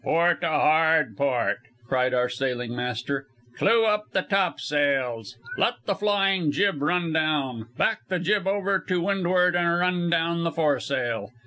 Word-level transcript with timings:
"Port! 0.03 0.43
hard 0.43 1.11
a 1.11 1.15
port!" 1.15 1.59
cried 1.87 2.11
our 2.11 2.27
sailing 2.27 2.75
master. 2.75 3.27
"Clew 3.59 3.85
up 3.85 4.05
the 4.13 4.23
topsails! 4.23 5.37
Let 5.59 5.75
the 5.85 5.93
flying 5.93 6.51
jib 6.51 6.81
run 6.81 7.13
down! 7.13 7.67
Back 7.77 7.99
the 8.07 8.17
jib 8.17 8.47
over 8.47 8.79
to 8.79 8.99
windward 8.99 9.55
and 9.55 9.77
run 9.79 10.09
down 10.09 10.43
the 10.43 10.51
foresail!" 10.51 11.29